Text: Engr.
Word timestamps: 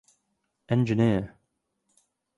Engr. 0.73 1.31